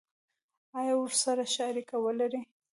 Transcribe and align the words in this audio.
آیا 0.77 0.91
او 0.97 1.01
ورسره 1.07 1.43
ښه 1.53 1.63
اړیکه 1.71 1.95
ولري؟ 1.99 2.41